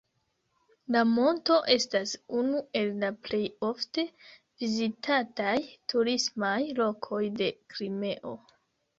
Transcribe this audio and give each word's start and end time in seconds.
La 0.93 1.01
monto 1.07 1.57
estas 1.73 2.13
unu 2.37 2.61
el 2.79 2.87
la 3.03 3.11
plej 3.27 3.41
ofte 3.67 4.05
vizitataj 4.63 5.53
turismaj 5.93 6.55
lokoj 6.81 7.21
de 7.43 7.51
Krimeo. 7.75 8.33